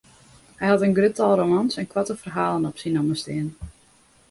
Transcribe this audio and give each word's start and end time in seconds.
Hy 0.59 0.65
hat 0.69 0.85
in 0.85 0.95
grut 0.97 1.15
tal 1.17 1.33
romans 1.39 1.75
en 1.81 1.89
koarte 1.91 2.15
ferhalen 2.21 2.67
op 2.69 2.77
syn 2.81 2.93
namme 2.95 3.15
stean. 3.21 3.49